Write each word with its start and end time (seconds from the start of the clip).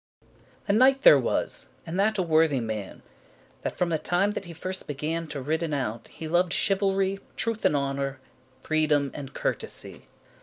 A 0.67 0.73
KNIGHT 0.73 1.03
there 1.03 1.19
was, 1.19 1.69
and 1.85 1.99
that 1.99 2.17
a 2.17 2.23
worthy 2.23 2.59
man, 2.59 3.03
That 3.61 3.77
from 3.77 3.89
the 3.89 3.99
time 3.99 4.31
that 4.31 4.45
he 4.45 4.51
first 4.53 4.87
began 4.87 5.27
To 5.27 5.39
riden 5.43 5.75
out, 5.75 6.07
he 6.07 6.27
loved 6.27 6.53
chivalry, 6.53 7.19
Truth 7.35 7.65
and 7.65 7.75
honour, 7.75 8.19
freedom 8.63 9.11
and 9.13 9.31
courtesy. 9.35 10.07